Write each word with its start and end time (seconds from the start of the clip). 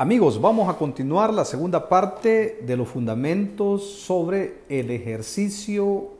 Amigos, 0.00 0.40
vamos 0.40 0.68
a 0.68 0.78
continuar 0.78 1.34
la 1.34 1.44
segunda 1.44 1.88
parte 1.88 2.60
de 2.64 2.76
los 2.76 2.86
fundamentos 2.86 3.82
sobre 3.84 4.58
el 4.68 4.92
ejercicio 4.92 6.10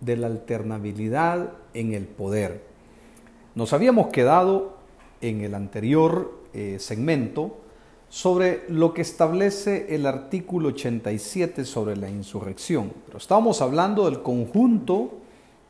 de 0.00 0.16
la 0.16 0.28
alternabilidad 0.28 1.50
en 1.74 1.92
el 1.92 2.04
poder. 2.04 2.62
Nos 3.56 3.72
habíamos 3.72 4.10
quedado 4.10 4.76
en 5.20 5.40
el 5.40 5.56
anterior 5.56 6.38
eh, 6.54 6.76
segmento 6.78 7.56
sobre 8.10 8.62
lo 8.68 8.94
que 8.94 9.02
establece 9.02 9.92
el 9.92 10.06
artículo 10.06 10.68
87 10.68 11.64
sobre 11.64 11.96
la 11.96 12.08
insurrección, 12.08 12.92
pero 13.06 13.18
estábamos 13.18 13.60
hablando 13.60 14.04
del 14.04 14.22
conjunto 14.22 15.14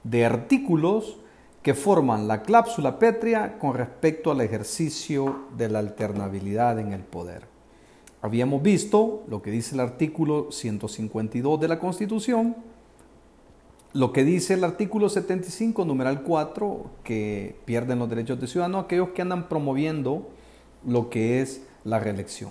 de 0.04 0.26
artículos 0.26 1.16
que 1.66 1.74
forman 1.74 2.28
la 2.28 2.42
cláusula 2.42 2.96
pétrea 2.96 3.58
con 3.58 3.74
respecto 3.74 4.30
al 4.30 4.40
ejercicio 4.40 5.46
de 5.56 5.68
la 5.68 5.80
alternabilidad 5.80 6.78
en 6.78 6.92
el 6.92 7.00
poder. 7.00 7.42
Habíamos 8.22 8.62
visto 8.62 9.24
lo 9.26 9.42
que 9.42 9.50
dice 9.50 9.74
el 9.74 9.80
artículo 9.80 10.52
152 10.52 11.58
de 11.60 11.66
la 11.66 11.80
Constitución, 11.80 12.54
lo 13.94 14.12
que 14.12 14.22
dice 14.22 14.54
el 14.54 14.62
artículo 14.62 15.08
75, 15.08 15.84
numeral 15.84 16.22
4, 16.22 16.88
que 17.02 17.56
pierden 17.64 17.98
los 17.98 18.08
derechos 18.08 18.40
de 18.40 18.46
ciudadano 18.46 18.78
aquellos 18.78 19.08
que 19.08 19.22
andan 19.22 19.48
promoviendo 19.48 20.28
lo 20.86 21.10
que 21.10 21.42
es 21.42 21.62
la 21.82 21.98
reelección. 21.98 22.50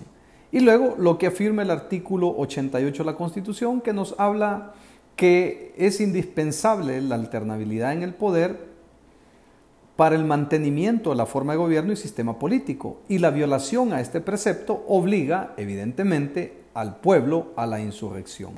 Y 0.52 0.60
luego 0.60 0.94
lo 0.98 1.16
que 1.16 1.28
afirma 1.28 1.62
el 1.62 1.70
artículo 1.70 2.34
88 2.36 3.02
de 3.02 3.10
la 3.10 3.16
Constitución, 3.16 3.80
que 3.80 3.94
nos 3.94 4.14
habla 4.18 4.74
que 5.16 5.72
es 5.78 6.02
indispensable 6.02 7.00
la 7.00 7.14
alternabilidad 7.14 7.94
en 7.94 8.02
el 8.02 8.12
poder 8.12 8.75
para 9.96 10.14
el 10.14 10.24
mantenimiento 10.24 11.10
de 11.10 11.16
la 11.16 11.26
forma 11.26 11.54
de 11.54 11.58
gobierno 11.58 11.92
y 11.92 11.96
sistema 11.96 12.38
político. 12.38 13.00
Y 13.08 13.18
la 13.18 13.30
violación 13.30 13.92
a 13.92 14.00
este 14.00 14.20
precepto 14.20 14.84
obliga, 14.86 15.54
evidentemente, 15.56 16.64
al 16.74 16.96
pueblo 16.96 17.52
a 17.56 17.66
la 17.66 17.80
insurrección. 17.80 18.52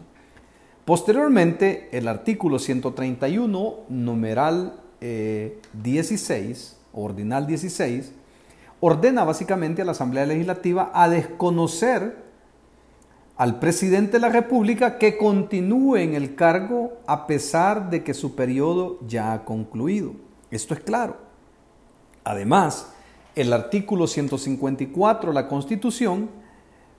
Posteriormente, 0.84 1.88
el 1.92 2.08
artículo 2.08 2.58
131, 2.58 3.76
numeral 3.88 4.80
16, 5.00 6.72
eh, 6.72 6.76
ordinal 6.92 7.46
16, 7.46 8.12
ordena 8.80 9.22
básicamente 9.24 9.82
a 9.82 9.84
la 9.84 9.92
Asamblea 9.92 10.26
Legislativa 10.26 10.90
a 10.92 11.08
desconocer 11.08 12.28
al 13.36 13.60
presidente 13.60 14.12
de 14.12 14.18
la 14.18 14.30
República 14.30 14.98
que 14.98 15.16
continúe 15.16 15.96
en 15.96 16.14
el 16.14 16.34
cargo 16.34 16.94
a 17.06 17.28
pesar 17.28 17.90
de 17.90 18.02
que 18.02 18.14
su 18.14 18.34
periodo 18.34 18.98
ya 19.06 19.32
ha 19.32 19.44
concluido. 19.44 20.12
Esto 20.50 20.74
es 20.74 20.80
claro. 20.80 21.27
Además, 22.28 22.92
el 23.36 23.54
artículo 23.54 24.06
154 24.06 25.30
de 25.30 25.34
la 25.34 25.48
Constitución 25.48 26.28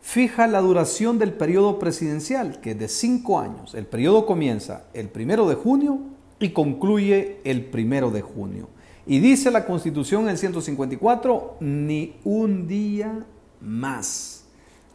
fija 0.02 0.48
la 0.48 0.60
duración 0.60 1.20
del 1.20 1.34
periodo 1.34 1.78
presidencial, 1.78 2.60
que 2.62 2.72
es 2.72 2.80
de 2.80 2.88
cinco 2.88 3.40
años. 3.40 3.76
El 3.76 3.86
periodo 3.86 4.26
comienza 4.26 4.86
el 4.92 5.08
primero 5.08 5.48
de 5.48 5.54
junio 5.54 6.00
y 6.40 6.50
concluye 6.50 7.42
el 7.44 7.66
primero 7.66 8.10
de 8.10 8.22
junio. 8.22 8.70
Y 9.06 9.20
dice 9.20 9.52
la 9.52 9.68
Constitución 9.68 10.24
en 10.24 10.30
el 10.30 10.40
154, 10.40 11.58
ni 11.60 12.16
un 12.24 12.68
día 12.68 13.24
más. 13.62 14.46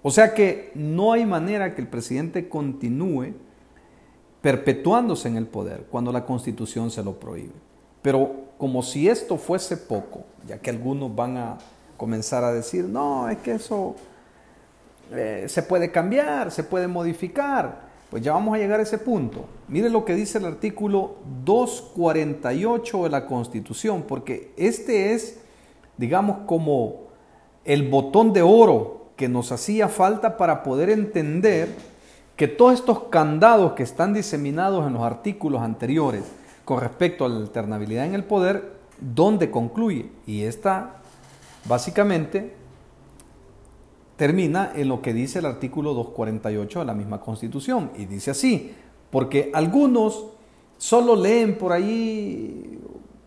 O 0.03 0.11
sea 0.11 0.35
que 0.35 0.73
no 0.75 1.13
hay 1.13 1.25
manera 1.27 1.77
que 1.77 1.81
el 1.81 1.87
presidente 1.87 2.49
continúe 2.49 3.35
perpetuándose 4.41 5.29
en 5.29 5.37
el 5.37 5.47
poder 5.47 5.87
cuando 5.89 6.11
la 6.11 6.27
Constitución 6.27 6.91
se 6.91 7.05
lo 7.05 7.21
prohíbe. 7.21 7.55
Pero 8.03 8.44
como 8.59 8.83
si 8.83 9.09
esto 9.09 9.37
fuese 9.37 9.77
poco, 9.77 10.25
ya 10.47 10.59
que 10.59 10.71
algunos 10.71 11.15
van 11.15 11.37
a 11.37 11.59
comenzar 11.97 12.45
a 12.45 12.53
decir, 12.53 12.85
no, 12.85 13.29
es 13.29 13.39
que 13.39 13.53
eso 13.53 13.95
eh, 15.13 15.47
se 15.49 15.63
puede 15.63 15.91
cambiar, 15.91 16.51
se 16.51 16.65
puede 16.65 16.89
modificar. 16.89 17.85
Pues 18.11 18.23
ya 18.23 18.33
vamos 18.33 18.55
a 18.55 18.59
llegar 18.59 18.79
a 18.79 18.85
ese 18.85 18.99
punto. 18.99 19.47
Mire 19.67 19.91
lo 19.91 20.05
que 20.05 20.15
dice 20.15 20.39
el 20.39 20.45
artículo 20.45 21.17
248 21.45 23.05
de 23.05 23.11
la 23.11 23.27
Constitución, 23.27 24.05
porque 24.07 24.53
este 24.57 25.15
es, 25.15 25.41
digamos, 25.97 26.39
como 26.47 27.09
el 27.65 27.89
botón 27.89 28.33
de 28.33 28.43
oro 28.43 29.07
que 29.17 29.29
nos 29.29 29.53
hacía 29.53 29.89
falta 29.89 30.37
para 30.37 30.63
poder 30.63 30.91
entender 30.91 31.69
que 32.37 32.49
todos 32.49 32.75
estos 32.75 33.05
candados 33.05 33.73
que 33.73 33.83
están 33.83 34.13
diseminados 34.13 34.87
en 34.87 34.93
los 34.93 35.03
artículos 35.03 35.63
anteriores, 35.63 36.25
con 36.65 36.81
respecto 36.81 37.25
a 37.25 37.29
la 37.29 37.37
alternabilidad 37.37 38.07
en 38.07 38.15
el 38.15 38.25
poder, 38.25 38.75
¿dónde 39.01 39.51
concluye? 39.51 40.11
Y 40.27 40.43
esta 40.43 40.97
básicamente 41.67 42.55
termina 44.17 44.73
en 44.75 44.89
lo 44.89 45.03
que 45.03 45.13
dice 45.13 45.41
el 45.41 45.47
artículo 45.47 45.93
248 45.95 46.81
de 46.81 46.85
la 46.85 46.95
misma 46.95 47.21
Constitución. 47.21 47.91
Y 47.97 48.07
dice 48.07 48.31
así, 48.31 48.73
porque 49.11 49.51
algunos 49.53 50.27
solo 50.79 51.17
leen 51.17 51.59
por 51.59 51.73
ahí, 51.73 52.81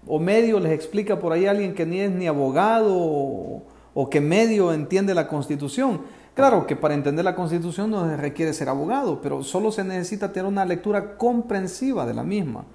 o 0.06 0.20
medio 0.20 0.60
les 0.60 0.72
explica 0.72 1.20
por 1.20 1.34
ahí 1.34 1.46
alguien 1.46 1.74
que 1.74 1.86
ni 1.86 2.00
es 2.00 2.12
ni 2.12 2.28
abogado 2.28 2.96
o, 2.96 3.64
o 3.94 4.10
que 4.10 4.22
medio 4.22 4.74
entiende 4.74 5.14
la 5.14 5.28
Constitución. 5.28 6.02
Claro 6.34 6.68
que 6.68 6.76
para 6.76 6.94
entender 6.94 7.26
la 7.26 7.36
Constitución 7.36 7.90
no 7.90 8.08
se 8.08 8.16
requiere 8.16 8.54
ser 8.54 8.70
abogado, 8.70 9.22
pero 9.22 9.44
solo 9.44 9.72
se 9.72 9.84
necesita 9.84 10.32
tener 10.32 10.48
una 10.48 10.66
lectura 10.66 11.18
comprensiva 11.18 12.06
de 12.06 12.14
la 12.14 12.24
misma. 12.24 12.66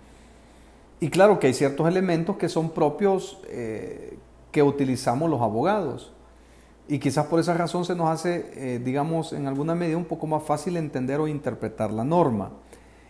Y 1.03 1.11
claro 1.11 1.41
que 1.41 1.49
hay 1.49 1.53
ciertos 1.53 1.89
elementos 1.89 2.37
que 2.37 2.49
son 2.49 2.71
propios 2.71 3.37
eh, 3.49 4.19
que 4.53 4.63
utilizamos 4.63 5.29
los 5.29 5.41
abogados. 5.41 6.13
Y 6.87 7.01
quizás 7.01 7.27
por 7.27 7.41
esa 7.41 7.55
razón 7.55 7.85
se 7.85 7.97
nos 7.97 8.09
hace, 8.09 8.53
eh, 8.55 8.79
digamos, 8.79 9.33
en 9.33 9.49
alguna 9.49 9.75
medida 9.75 9.97
un 9.97 10.05
poco 10.05 10.29
más 10.29 10.45
fácil 10.45 10.77
entender 10.77 11.19
o 11.19 11.27
interpretar 11.27 11.93
la 11.93 12.05
norma. 12.05 12.53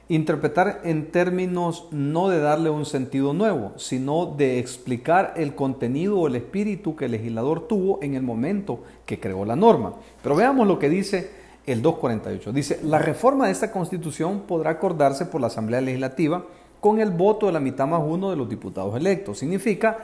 Interpretar 0.09 0.81
en 0.85 1.11
términos 1.11 1.89
no 1.91 2.31
de 2.31 2.41
darle 2.41 2.71
un 2.71 2.87
sentido 2.87 3.35
nuevo, 3.35 3.73
sino 3.77 4.25
de 4.25 4.59
explicar 4.59 5.35
el 5.37 5.55
contenido 5.55 6.19
o 6.19 6.29
el 6.29 6.37
espíritu 6.37 6.97
que 6.97 7.05
el 7.05 7.11
legislador 7.11 7.69
tuvo 7.69 7.99
en 8.01 8.15
el 8.15 8.23
momento 8.23 8.85
que 9.05 9.21
creó 9.21 9.45
la 9.45 9.55
norma. 9.55 9.97
Pero 10.23 10.35
veamos 10.35 10.67
lo 10.67 10.79
que 10.79 10.89
dice 10.89 11.31
el 11.67 11.83
248. 11.83 12.53
Dice, 12.55 12.81
la 12.85 12.99
reforma 12.99 13.45
de 13.45 13.53
esta 13.53 13.71
constitución 13.71 14.45
podrá 14.49 14.71
acordarse 14.71 15.27
por 15.27 15.43
la 15.43 15.49
Asamblea 15.49 15.83
Legislativa 15.83 16.47
con 16.82 17.00
el 17.00 17.12
voto 17.12 17.47
de 17.47 17.53
la 17.53 17.60
mitad 17.60 17.87
más 17.87 18.03
uno 18.04 18.28
de 18.28 18.34
los 18.34 18.48
diputados 18.48 18.97
electos. 18.97 19.38
Significa 19.38 19.98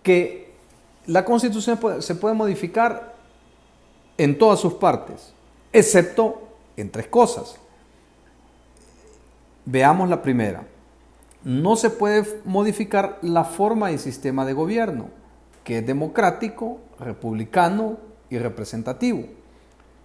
que 0.00 0.52
la 1.06 1.24
constitución 1.24 1.76
se 1.98 2.14
puede 2.14 2.34
modificar 2.36 3.16
en 4.16 4.38
todas 4.38 4.60
sus 4.60 4.74
partes, 4.74 5.34
excepto 5.72 6.40
en 6.76 6.88
tres 6.88 7.08
cosas. 7.08 7.56
Veamos 9.64 10.08
la 10.08 10.22
primera. 10.22 10.62
No 11.42 11.74
se 11.74 11.90
puede 11.90 12.24
modificar 12.44 13.18
la 13.22 13.42
forma 13.42 13.90
y 13.90 13.98
sistema 13.98 14.46
de 14.46 14.52
gobierno, 14.52 15.08
que 15.64 15.78
es 15.78 15.86
democrático, 15.86 16.78
republicano 17.00 17.96
y 18.30 18.38
representativo. 18.38 19.24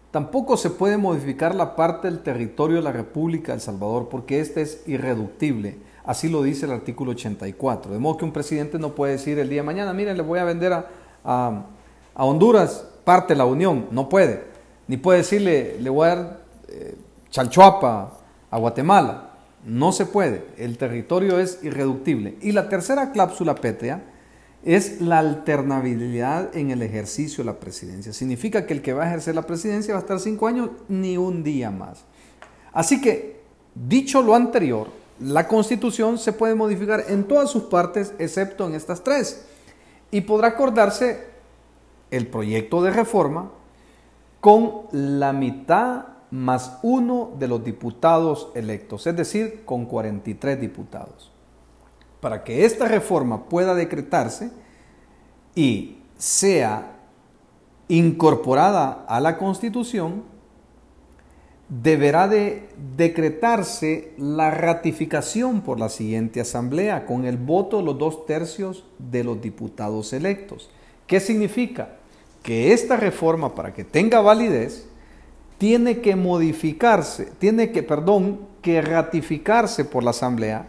Tampoco 0.10 0.58
se 0.58 0.72
puede 0.72 0.98
modificar 0.98 1.54
la 1.54 1.76
parte 1.76 2.10
del 2.10 2.24
territorio 2.24 2.78
de 2.78 2.82
la 2.82 2.92
República 2.92 3.52
de 3.52 3.58
El 3.58 3.62
Salvador 3.62 4.10
porque 4.10 4.40
este 4.40 4.64
es 4.64 4.82
irreductible 4.88 5.78
Así 6.06 6.30
lo 6.30 6.44
dice 6.44 6.66
el 6.66 6.72
artículo 6.72 7.12
84. 7.12 7.92
De 7.92 8.00
modo 8.00 8.18
que 8.18 8.26
un 8.26 8.32
presidente 8.32 8.78
no 8.78 8.94
puede 8.94 9.14
decir 9.14 9.40
el 9.40 9.50
día 9.50 9.62
de 9.62 9.66
mañana, 9.66 9.94
miren, 9.94 10.18
le 10.18 10.24
voy 10.24 10.40
a 10.40 10.44
vender 10.44 10.74
a, 11.24 11.66
Honduras 12.14 12.86
parte 13.04 13.34
de 13.34 13.38
la 13.38 13.46
Unión. 13.46 13.88
No 13.92 14.08
puede. 14.08 14.44
Ni 14.88 14.98
puede 14.98 15.20
decirle, 15.20 15.78
le 15.80 15.90
voy 15.90 16.08
a 16.08 16.16
dar 16.16 16.40
eh, 16.70 16.96
Chalchuapa 17.30 18.20
a 18.52 18.58
Guatemala. 18.58 19.32
No 19.66 19.92
se 19.92 20.06
puede. 20.06 20.46
El 20.58 20.78
territorio 20.78 21.40
es 21.40 21.60
irreductible. 21.64 22.38
Y 22.42 22.52
la 22.52 22.70
tercera 22.70 23.12
cláusula 23.12 23.56
pétrea 23.56 24.04
es 24.64 25.00
la 25.00 25.20
alternabilidad 25.20 26.56
en 26.56 26.72
el 26.72 26.82
ejercicio 26.82 27.44
de 27.44 27.52
la 27.52 27.60
presidencia. 27.60 28.14
Significa 28.14 28.66
que 28.66 28.74
el 28.74 28.82
que 28.82 28.94
va 28.94 29.04
a 29.04 29.08
ejercer 29.08 29.36
la 29.36 29.46
presidencia 29.46 29.94
va 29.94 30.00
a 30.00 30.02
estar 30.02 30.20
cinco 30.20 30.48
años 30.48 30.70
ni 30.88 31.18
un 31.18 31.44
día 31.44 31.70
más. 31.70 32.04
Así 32.74 33.00
que, 33.00 33.42
dicho 33.76 34.22
lo 34.22 34.36
anterior, 34.36 34.88
la 35.20 35.48
constitución 35.48 36.18
se 36.18 36.34
puede 36.34 36.56
modificar 36.56 37.06
en 37.08 37.24
todas 37.26 37.50
sus 37.50 37.64
partes 37.64 38.14
excepto 38.20 38.68
en 38.68 38.76
estas 38.76 39.04
tres. 39.04 39.46
Y 40.12 40.22
podrá 40.22 40.50
acordarse 40.50 41.28
el 42.12 42.28
proyecto 42.28 42.84
de 42.84 42.92
reforma 42.92 43.52
con 44.42 44.84
la 44.92 45.34
mitad 45.34 46.06
más 46.32 46.80
uno 46.84 47.32
de 47.40 47.48
los 47.48 47.64
diputados 47.64 48.50
electos, 48.56 49.08
es 49.08 49.16
decir, 49.16 49.64
con 49.66 49.86
43 49.86 50.60
diputados. 50.60 51.32
Para 52.20 52.44
que 52.44 52.66
esta 52.66 52.88
reforma 52.88 53.46
pueda 53.46 53.74
decretarse 53.74 54.52
y 55.56 56.00
sea 56.18 56.98
incorporada 57.88 59.06
a 59.08 59.20
la 59.20 59.38
Constitución, 59.38 60.24
deberá 61.70 62.28
de 62.28 62.70
decretarse 62.96 64.14
la 64.18 64.52
ratificación 64.52 65.62
por 65.62 65.80
la 65.80 65.90
siguiente 65.90 66.42
asamblea 66.42 67.06
con 67.06 67.26
el 67.26 67.38
voto 67.38 67.78
de 67.78 67.84
los 67.84 67.98
dos 67.98 68.26
tercios 68.26 68.84
de 69.00 69.24
los 69.24 69.42
diputados 69.42 70.14
electos. 70.14 70.70
¿Qué 71.08 71.20
significa? 71.20 71.90
que 72.46 72.74
esta 72.74 72.96
reforma, 72.96 73.56
para 73.56 73.74
que 73.74 73.84
tenga 73.84 74.22
validez, 74.22 74.86
tiene 75.58 76.00
que 76.00 76.16
modificarse, 76.16 77.32
tiene 77.40 77.72
que, 77.72 77.82
perdón, 77.82 78.42
que 78.62 78.84
ratificarse 78.84 79.84
por 79.84 80.04
la 80.04 80.12
Asamblea 80.12 80.68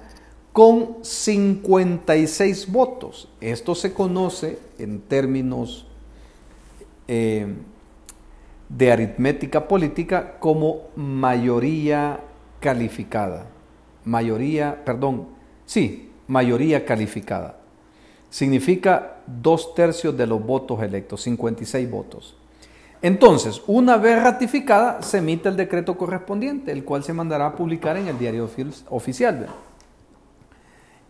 con 0.55 0.97
56 1.03 2.73
votos. 2.73 3.29
Esto 3.43 3.75
se 3.75 3.93
conoce 3.93 4.59
en 4.79 5.01
términos 5.03 5.87
eh, 7.09 7.47
de 8.69 8.93
aritmética 8.93 9.69
política 9.69 10.39
como 10.39 10.89
mayoría 10.97 12.21
calificada. 12.61 13.47
Mayoría, 14.05 14.85
perdón, 14.85 15.29
sí, 15.65 16.11
mayoría 16.27 16.85
calificada. 16.85 17.59
Significa 18.31 19.19
dos 19.27 19.75
tercios 19.75 20.17
de 20.17 20.27
los 20.27 20.45
votos 20.45 20.83
electos, 20.83 21.23
56 21.23 21.91
votos. 21.91 22.37
Entonces, 23.03 23.63
una 23.67 23.97
vez 23.97 24.23
ratificada, 24.23 25.03
se 25.03 25.19
emite 25.19 25.49
el 25.49 25.57
decreto 25.57 25.97
correspondiente, 25.97 26.73
el 26.73 26.85
cual 26.85 27.05
se 27.05 27.13
mandará 27.13 27.47
a 27.47 27.55
publicar 27.55 27.97
en 27.97 28.09
el 28.09 28.19
diario 28.19 28.49
oficial. 28.89 29.47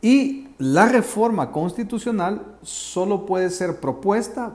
Y 0.02 0.48
la 0.58 0.86
reforma 0.86 1.52
constitucional 1.52 2.56
solo 2.62 3.24
puede 3.24 3.50
ser 3.50 3.80
propuesta 3.80 4.52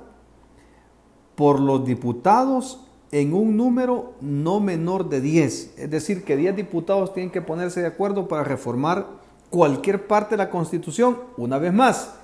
por 1.36 1.60
los 1.60 1.86
diputados 1.86 2.88
en 3.12 3.34
un 3.34 3.58
número 3.58 4.14
no 4.22 4.60
menor 4.60 5.10
de 5.10 5.22
10. 5.22 5.74
Es 5.78 5.90
decir, 5.90 6.24
que 6.24 6.38
10 6.38 6.56
diputados 6.56 7.14
tienen 7.14 7.32
que 7.32 7.42
ponerse 7.42 7.82
de 7.82 7.88
acuerdo 7.88 8.28
para 8.28 8.44
reformar 8.44 9.08
cualquier 9.50 10.08
parte 10.08 10.32
de 10.32 10.38
la 10.38 10.50
Constitución, 10.50 11.18
una 11.38 11.58
vez 11.58 11.74
más, 11.74 12.16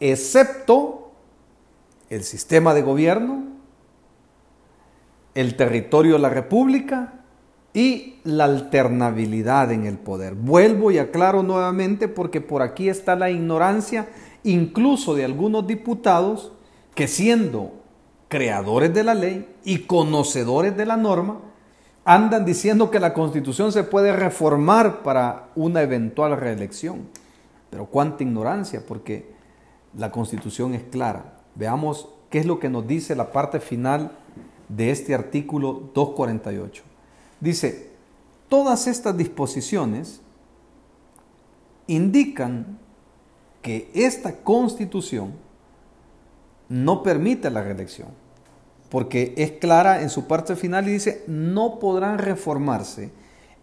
excepto 0.00 1.12
el 2.10 2.22
sistema 2.24 2.74
de 2.74 2.82
gobierno, 2.82 3.44
el 5.34 5.56
territorio 5.56 6.14
de 6.14 6.18
la 6.20 6.28
República 6.28 7.24
y 7.72 8.20
la 8.22 8.44
alternabilidad 8.44 9.72
en 9.72 9.86
el 9.86 9.98
poder. 9.98 10.34
Vuelvo 10.34 10.90
y 10.90 10.98
aclaro 10.98 11.42
nuevamente 11.42 12.06
porque 12.06 12.40
por 12.40 12.62
aquí 12.62 12.88
está 12.88 13.16
la 13.16 13.30
ignorancia 13.30 14.08
incluso 14.44 15.14
de 15.14 15.24
algunos 15.24 15.66
diputados 15.66 16.52
que 16.94 17.08
siendo 17.08 17.83
creadores 18.28 18.92
de 18.92 19.04
la 19.04 19.14
ley 19.14 19.48
y 19.64 19.80
conocedores 19.80 20.76
de 20.76 20.86
la 20.86 20.96
norma, 20.96 21.40
andan 22.04 22.44
diciendo 22.44 22.90
que 22.90 23.00
la 23.00 23.14
constitución 23.14 23.72
se 23.72 23.84
puede 23.84 24.12
reformar 24.12 25.02
para 25.02 25.48
una 25.54 25.82
eventual 25.82 26.36
reelección. 26.36 27.08
Pero 27.70 27.86
cuánta 27.86 28.22
ignorancia, 28.22 28.84
porque 28.86 29.32
la 29.96 30.10
constitución 30.10 30.74
es 30.74 30.82
clara. 30.84 31.38
Veamos 31.54 32.08
qué 32.30 32.40
es 32.40 32.46
lo 32.46 32.58
que 32.58 32.68
nos 32.68 32.86
dice 32.86 33.14
la 33.14 33.32
parte 33.32 33.60
final 33.60 34.12
de 34.68 34.90
este 34.90 35.14
artículo 35.14 35.90
248. 35.94 36.82
Dice, 37.40 37.90
todas 38.48 38.86
estas 38.86 39.16
disposiciones 39.16 40.20
indican 41.86 42.78
que 43.62 43.90
esta 43.94 44.36
constitución 44.36 45.34
no 46.68 47.02
permite 47.02 47.50
la 47.50 47.62
reelección, 47.62 48.08
porque 48.88 49.34
es 49.36 49.52
clara 49.52 50.02
en 50.02 50.10
su 50.10 50.26
parte 50.26 50.56
final 50.56 50.88
y 50.88 50.92
dice, 50.92 51.24
no 51.26 51.78
podrán 51.78 52.18
reformarse 52.18 53.12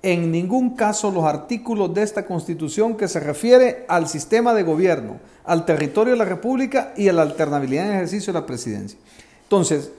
en 0.04 0.32
ningún 0.32 0.72
caso 0.76 1.12
los 1.12 1.26
artículos 1.26 1.94
de 1.94 2.02
esta 2.02 2.26
constitución 2.26 2.98
que 2.98 3.08
se 3.08 3.20
refiere 3.20 3.86
al 3.88 4.08
sistema 4.08 4.54
de 4.54 4.64
gobierno, 4.64 5.20
al 5.44 5.66
territorio 5.66 6.14
de 6.14 6.18
la 6.18 6.26
República 6.26 6.94
y 6.98 7.08
a 7.08 7.14
la 7.14 7.22
alternabilidad 7.22 7.88
en 7.88 7.94
ejercicio 7.94 8.34
de 8.34 8.40
la 8.40 8.46
presidencia. 8.46 8.98
Entonces, 9.44 9.92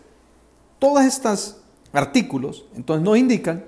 todos 0.79 1.05
estos 1.05 1.59
artículos 1.93 2.67
entonces 2.75 3.05
nos 3.05 3.17
indican 3.17 3.65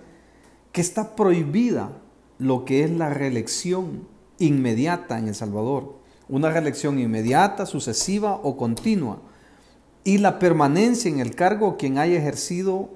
que 0.73 0.81
está 0.81 1.15
prohibida 1.15 1.93
lo 2.39 2.65
que 2.65 2.83
es 2.83 2.91
la 2.91 3.11
reelección 3.11 4.09
inmediata 4.39 5.19
en 5.19 5.29
El 5.29 5.35
Salvador, 5.37 5.99
una 6.29 6.51
reelección 6.51 6.99
inmediata, 6.99 7.67
sucesiva 7.67 8.35
o 8.35 8.57
continua, 8.57 9.21
y 10.05 10.19
la 10.19 10.39
permanencia 10.39 11.11
en 11.11 11.21
el 11.21 11.35
cargo 11.35 11.77
quien 11.77 11.99
haya 11.99 12.19
ejercido 12.19 12.91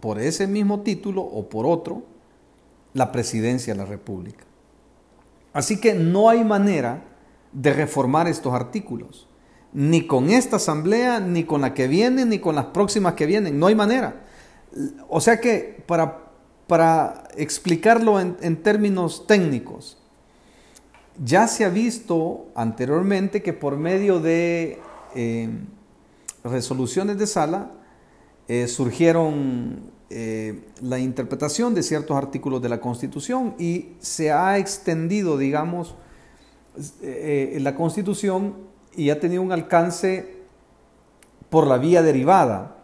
por 0.00 0.18
ese 0.20 0.46
mismo 0.46 0.80
título 0.80 1.22
o 1.22 1.48
por 1.48 1.66
otro 1.66 2.02
la 2.92 3.10
presidencia 3.10 3.72
de 3.72 3.78
la 3.78 3.86
República. 3.86 4.44
Así 5.52 5.80
que 5.80 5.94
no 5.94 6.28
hay 6.28 6.44
manera 6.44 7.04
de 7.52 7.72
reformar 7.72 8.28
estos 8.28 8.52
artículos 8.52 9.28
ni 9.72 10.06
con 10.06 10.30
esta 10.30 10.56
asamblea, 10.56 11.20
ni 11.20 11.44
con 11.44 11.60
la 11.60 11.74
que 11.74 11.88
viene, 11.88 12.24
ni 12.24 12.38
con 12.38 12.54
las 12.54 12.66
próximas 12.66 13.14
que 13.14 13.26
vienen. 13.26 13.58
No 13.58 13.66
hay 13.66 13.74
manera. 13.74 14.24
O 15.08 15.20
sea 15.20 15.40
que 15.40 15.82
para, 15.86 16.30
para 16.66 17.24
explicarlo 17.36 18.20
en, 18.20 18.56
términos 18.62 19.26
técnicos, 19.26 19.97
ya 21.22 21.48
se 21.48 21.64
ha 21.64 21.68
visto 21.68 22.46
anteriormente 22.54 23.42
que 23.42 23.52
por 23.52 23.76
medio 23.76 24.20
de 24.20 24.78
eh, 25.14 25.48
resoluciones 26.44 27.18
de 27.18 27.26
sala 27.26 27.72
eh, 28.46 28.68
surgieron 28.68 29.90
eh, 30.10 30.64
la 30.80 30.98
interpretación 30.98 31.74
de 31.74 31.82
ciertos 31.82 32.16
artículos 32.16 32.62
de 32.62 32.68
la 32.68 32.80
Constitución 32.80 33.54
y 33.58 33.90
se 33.98 34.30
ha 34.32 34.58
extendido, 34.58 35.36
digamos, 35.36 35.94
la 37.02 37.74
Constitución 37.74 38.54
y 38.94 39.10
ha 39.10 39.18
tenido 39.18 39.42
un 39.42 39.50
alcance 39.50 40.36
por 41.50 41.66
la 41.66 41.76
vía 41.78 42.02
derivada. 42.02 42.76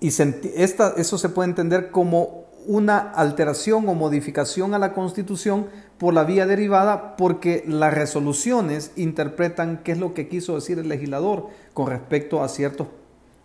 Y 0.00 0.08
esta, 0.08 0.94
eso 0.96 1.18
se 1.18 1.28
puede 1.28 1.50
entender 1.50 1.90
como 1.90 2.47
una 2.66 2.98
alteración 2.98 3.88
o 3.88 3.94
modificación 3.94 4.74
a 4.74 4.78
la 4.78 4.92
Constitución 4.92 5.66
por 5.98 6.14
la 6.14 6.24
vía 6.24 6.46
derivada 6.46 7.16
porque 7.16 7.64
las 7.66 7.92
resoluciones 7.94 8.92
interpretan 8.96 9.80
qué 9.82 9.92
es 9.92 9.98
lo 9.98 10.14
que 10.14 10.28
quiso 10.28 10.54
decir 10.54 10.78
el 10.78 10.88
legislador 10.88 11.48
con 11.74 11.88
respecto 11.88 12.42
a 12.42 12.48
ciertos 12.48 12.86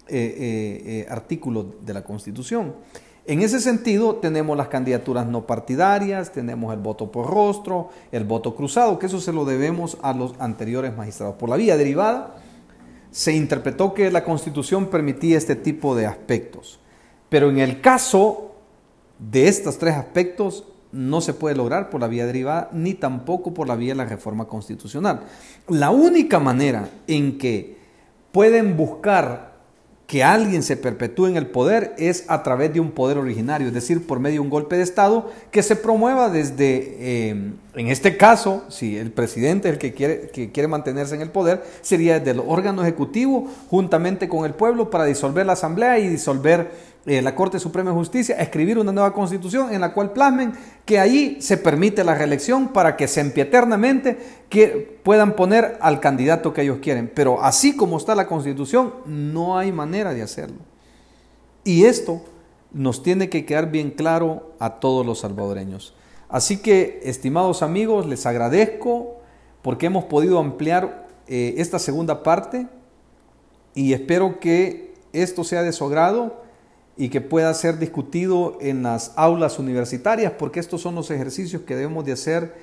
eh, 0.08 0.18
eh, 0.18 0.84
eh, 0.86 1.06
artículos 1.10 1.66
de 1.86 1.94
la 1.94 2.04
Constitución. 2.04 2.74
En 3.26 3.42
ese 3.42 3.62
sentido, 3.62 4.18
tenemos 4.18 4.58
las 4.58 4.68
candidaturas 4.68 5.26
no 5.26 5.48
partidarias, 5.48 6.34
tenemos 6.34 6.74
el 6.74 6.82
voto 6.82 7.10
por 7.10 7.30
rostro, 7.30 7.90
el 8.12 8.26
voto 8.26 8.54
cruzado, 8.54 9.00
que 9.00 9.06
eso 9.06 9.22
se 9.22 9.32
lo 9.32 9.46
debemos 9.46 9.98
a 10.02 10.14
los 10.14 10.34
anteriores 10.40 10.96
magistrados. 10.96 11.36
Por 11.36 11.50
la 11.50 11.56
vía 11.56 11.78
derivada, 11.78 12.36
se 13.12 13.34
interpretó 13.34 13.94
que 13.94 14.12
la 14.12 14.26
Constitución 14.26 14.88
permitía 14.88 15.38
este 15.38 15.56
tipo 15.56 15.96
de 15.96 16.06
aspectos. 16.06 16.82
Pero 17.30 17.50
en 17.50 17.60
el 17.60 17.80
caso 17.80 18.53
de 19.32 19.48
estos 19.48 19.78
tres 19.78 19.96
aspectos, 19.96 20.66
no 20.92 21.22
se 21.22 21.34
puede 21.34 21.56
lograr 21.56 21.90
por 21.90 22.00
la 22.00 22.08
vía 22.08 22.26
derivada 22.26 22.70
ni 22.72 22.94
tampoco 22.94 23.54
por 23.54 23.68
la 23.68 23.76
vía 23.76 23.94
de 23.94 23.98
la 23.98 24.06
reforma 24.06 24.46
constitucional. 24.46 25.22
La 25.68 25.90
única 25.90 26.40
manera 26.40 26.88
en 27.08 27.38
que 27.38 27.78
pueden 28.32 28.78
buscar 28.78 29.54
que 30.06 30.24
alguien 30.24 30.62
se 30.62 30.78
perpetúe 30.78 31.28
en 31.28 31.38
el 31.38 31.48
poder 31.48 31.96
es 31.98 32.26
a 32.28 32.44
través 32.44 32.74
de 32.74 32.80
un 32.80 32.92
poder 32.92 33.18
originario, 33.18 33.70
es 33.70 33.74
decir, 33.74 34.06
por 34.06 34.20
medio 34.20 34.36
de 34.36 34.40
un 34.42 34.50
golpe 34.50 34.76
de 34.76 34.84
Estado 34.84 35.32
que 35.50 35.64
se 35.64 35.76
promueva 35.76 36.30
desde, 36.30 36.98
eh, 37.00 37.30
en 37.76 37.88
este 37.88 38.18
caso, 38.18 38.64
si 38.70 38.98
el 38.98 39.12
presidente 39.12 39.70
es 39.70 39.74
el 39.74 39.80
que 39.80 39.94
quiere, 39.94 40.30
que 40.30 40.52
quiere 40.52 40.68
mantenerse 40.68 41.16
en 41.16 41.22
el 41.22 41.32
poder, 41.32 41.64
sería 41.82 42.20
desde 42.20 42.32
el 42.32 42.44
órgano 42.46 42.84
ejecutivo 42.84 43.50
juntamente 43.70 44.28
con 44.28 44.46
el 44.46 44.54
pueblo 44.54 44.92
para 44.92 45.06
disolver 45.06 45.46
la 45.46 45.54
asamblea 45.54 45.98
y 45.98 46.10
disolver 46.10 46.93
eh, 47.06 47.22
la 47.22 47.36
Corte 47.36 47.60
Suprema 47.60 47.90
de 47.90 47.98
Justicia 47.98 48.38
escribir 48.38 48.80
una 48.80 48.94
nueva 48.94 49.14
constitución 49.14 49.74
en 49.74 49.82
la 49.82 49.94
cual 49.94 50.14
plasmen 50.14 50.54
que 50.86 51.00
ahí 51.00 51.38
se 51.42 51.58
permite 51.58 52.04
la 52.04 52.16
reelección 52.16 52.70
para 52.70 52.96
que 52.96 53.10
sempiternamente 53.10 54.18
que 54.48 55.00
puedan 55.04 55.36
poner 55.36 55.78
al 55.82 56.00
candidato 56.00 56.54
que 56.54 56.62
ellos 56.62 56.78
quieren. 56.82 57.12
Pero 57.14 57.44
así 57.44 57.76
como 57.76 57.98
está 57.98 58.16
la 58.16 58.28
constitución, 58.28 58.94
no 59.06 59.58
hay 59.58 59.74
manera 59.74 60.14
de 60.14 60.22
hacerlo. 60.22 60.60
Y 61.66 61.84
esto 61.84 62.22
nos 62.72 63.04
tiene 63.04 63.30
que 63.30 63.46
quedar 63.46 63.70
bien 63.70 63.92
claro 63.92 64.54
a 64.60 64.80
todos 64.80 65.06
los 65.06 65.20
salvadoreños. 65.20 65.94
Así 66.30 66.62
que, 66.62 67.02
estimados 67.04 67.62
amigos, 67.62 68.06
les 68.06 68.26
agradezco 68.26 69.18
porque 69.62 69.88
hemos 69.88 70.06
podido 70.06 70.40
ampliar 70.40 71.08
eh, 71.28 71.56
esta 71.58 71.80
segunda 71.80 72.24
parte 72.24 72.68
y 73.76 73.94
espero 73.94 74.40
que 74.40 74.94
esto 75.14 75.44
sea 75.44 75.64
de 75.64 75.74
su 75.74 75.86
agrado 75.86 76.43
y 76.96 77.10
que 77.10 77.22
pueda 77.22 77.54
ser 77.54 77.80
discutido 77.80 78.58
en 78.62 78.84
las 78.84 79.14
aulas 79.16 79.60
universitarias, 79.60 80.34
porque 80.38 80.60
estos 80.60 80.82
son 80.82 80.96
los 80.96 81.10
ejercicios 81.12 81.64
que 81.64 81.76
debemos 81.76 82.06
de 82.06 82.12
hacer 82.12 82.54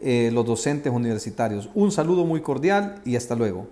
eh, 0.00 0.30
los 0.32 0.46
docentes 0.46 0.92
universitarios. 0.92 1.68
Un 1.74 1.92
saludo 1.92 2.24
muy 2.24 2.40
cordial 2.40 3.02
y 3.04 3.16
hasta 3.16 3.34
luego. 3.34 3.66